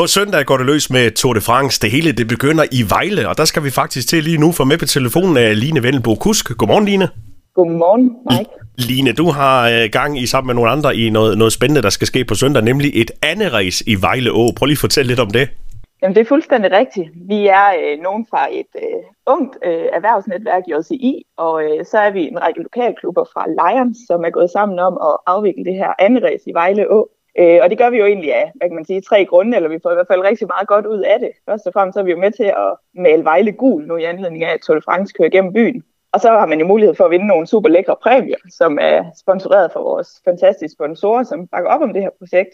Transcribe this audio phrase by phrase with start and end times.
[0.00, 1.80] På søndag går det løs med Tour de France.
[1.82, 4.64] Det hele det begynder i Vejle, og der skal vi faktisk til lige nu få
[4.64, 6.44] med på telefonen af Line Vendelbo Kusk.
[6.58, 7.08] Godmorgen, Line.
[7.54, 8.50] Godmorgen, Mike.
[8.88, 11.90] Line, du har øh, gang i sammen med nogle andre i noget, noget spændende, der
[11.90, 14.44] skal ske på søndag, nemlig et andet race i Vejle Å.
[14.56, 15.44] Prøv lige at fortælle lidt om det.
[16.02, 17.08] Jamen, det er fuldstændig rigtigt.
[17.32, 19.02] Vi er øh, nogen fra et øh,
[19.34, 21.12] ungt øh, erhvervsnetværk i JCI,
[21.46, 24.94] og øh, så er vi en række lokalklubber fra Lions, som er gået sammen om
[25.08, 27.00] at afvikle det her andet race i Vejle Å.
[27.38, 29.68] Øh, og det gør vi jo egentlig af, hvad kan man sige, tre grunde, eller
[29.68, 31.30] vi får i hvert fald rigtig meget godt ud af det.
[31.48, 34.04] Først og fremmest så er vi jo med til at male Vejle gul nu i
[34.04, 35.82] anledning af, at Tour de France kører gennem byen.
[36.12, 39.04] Og så har man jo mulighed for at vinde nogle super lækre præmier, som er
[39.20, 42.50] sponsoreret for vores fantastiske sponsorer, som bakker op om det her projekt.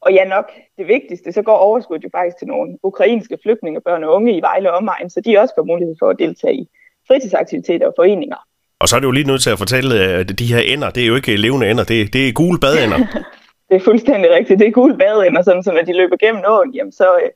[0.00, 4.04] Og ja, nok det vigtigste, så går overskuddet jo faktisk til nogle ukrainske flygtninge, børn
[4.04, 6.68] og unge i Vejle omegn, så de også får mulighed for at deltage i
[7.08, 8.36] fritidsaktiviteter og foreninger.
[8.80, 11.02] Og så er det jo lige nødt til at fortælle, at de her ender, det
[11.02, 12.98] er jo ikke levende ender, det, det er gule badeender.
[13.68, 14.60] det er fuldstændig rigtigt.
[14.60, 17.30] Det er gule badeender, sådan, så når de løber gennem åen, jamen så, øh,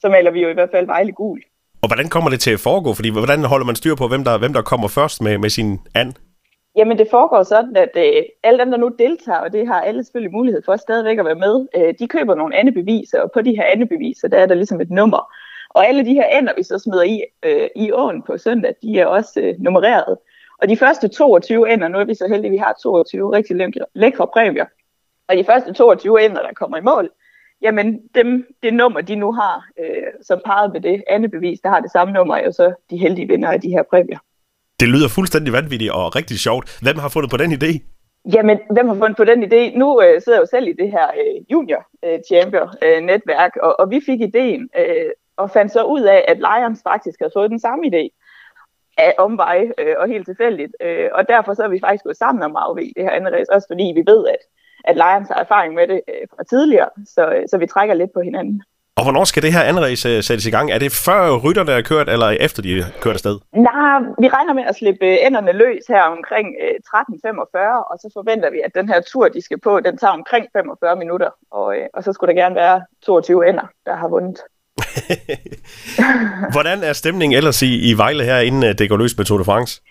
[0.00, 1.40] så maler vi jo i hvert fald Vejle gul.
[1.82, 2.94] Og hvordan kommer det til at foregå?
[2.94, 5.78] Fordi hvordan holder man styr på, hvem der, hvem der kommer først med, med sin
[5.94, 6.12] and?
[6.76, 10.04] Jamen det foregår sådan, at øh, alle dem, der nu deltager, og det har alle
[10.04, 13.56] selvfølgelig mulighed for stadigvæk at være med, øh, de køber nogle andebeviser, og på de
[13.56, 15.32] her andebeviser, der er der ligesom et nummer.
[15.70, 19.00] Og alle de her ender, vi så smider i, øh, i åen på søndag, de
[19.00, 20.16] er også øh, nummereret.
[20.62, 23.56] Og de første 22 ender, nu er vi så heldige, at vi har 22 rigtig
[23.94, 24.66] lækre præmier.
[25.28, 27.10] Og de første 22 ender, der kommer i mål,
[27.62, 31.68] jamen dem, det nummer, de nu har, øh, som parret med det andet bevis, der
[31.68, 34.18] har det samme nummer, er jo så de heldige vinder af de her præmier.
[34.80, 36.78] Det lyder fuldstændig vanvittigt og rigtig sjovt.
[36.82, 37.70] Hvem har fundet på den idé?
[38.34, 39.78] Jamen, hvem har fundet på den idé?
[39.78, 43.56] Nu øh, sidder jeg jo selv i det her øh, junior øh, champion øh, netværk,
[43.62, 47.36] og, og vi fik ideen øh, og fandt så ud af, at Lions faktisk havde
[47.36, 48.04] fået den samme idé
[48.98, 50.72] af omveje øh, og helt tilfældigt.
[50.82, 53.32] Øh, og derfor så er vi faktisk gået sammen om at afvikle det her andet
[53.32, 54.42] race, også fordi vi ved, at,
[54.88, 58.12] at Lions har erfaring med det øh, fra tidligere, så, øh, så vi trækker lidt
[58.14, 58.62] på hinanden.
[58.98, 60.70] Og hvornår skal det her race øh, sættes i gang?
[60.70, 63.36] Er det før rytterne er kørt, eller efter de er kørt afsted?
[63.52, 66.48] Nej, vi regner med at slippe øh, enderne løs her omkring
[66.94, 67.58] 13.45,
[67.90, 70.96] og så forventer vi, at den her tur, de skal på, den tager omkring 45
[70.96, 71.30] minutter.
[71.50, 74.38] Og, og så skulle der gerne være 22 ender, der har vundet.
[76.54, 79.44] Hvordan er stemningen ellers i, i Vejle her, inden det går løs med Tour de
[79.44, 79.82] France?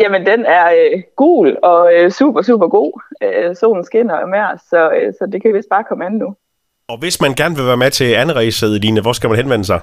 [0.00, 3.00] Jamen, den er øh, gul og øh, super, super god.
[3.22, 6.34] Øh, solen skinner og mere, så, øh, så det kan vist bare komme an nu.
[6.88, 8.06] Og hvis man gerne vil være med til
[8.40, 9.80] race, Line, hvor skal man henvende sig?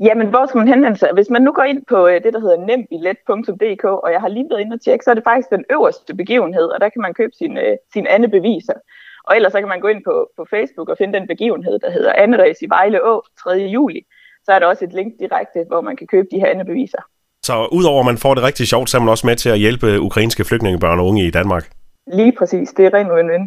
[0.00, 1.10] Jamen, hvor skal man henvende sig?
[1.14, 4.46] Hvis man nu går ind på øh, det, der hedder nembillet.dk, og jeg har lige
[4.50, 7.14] været inde og tjekke, så er det faktisk den øverste begivenhed, og der kan man
[7.14, 8.78] købe sin, øh, sin anden beviser.
[9.24, 11.90] Og ellers så kan man gå ind på, på Facebook og finde den begivenhed, der
[11.90, 13.50] hedder race i Vejle Å 3.
[13.50, 14.00] juli.
[14.44, 17.02] Så er der også et link direkte, hvor man kan købe de her anden beviser.
[17.48, 19.58] Så udover at man får det rigtig sjovt, så er man også med til at
[19.58, 21.64] hjælpe ukrainske flygtningebørn og unge i Danmark.
[22.12, 22.68] Lige præcis.
[22.76, 23.44] Det er rent win-win.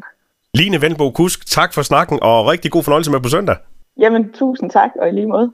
[0.53, 3.55] Line Vendbo Kusk, tak for snakken, og rigtig god fornøjelse med på søndag.
[3.99, 5.51] Jamen, tusind tak, og i lige måde.